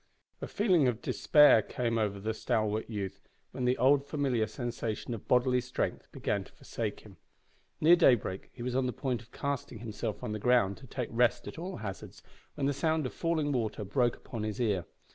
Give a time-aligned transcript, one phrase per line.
[0.41, 3.19] A feeling of despair crept over the stalwart youth
[3.51, 7.17] when the old familiar sensation of bodily strength began to forsake him.
[7.79, 11.09] Near daybreak he was on the point of casting himself on the ground to take
[11.11, 12.23] rest at all hazards,
[12.55, 14.87] when the sound of falling water broke upon his ear.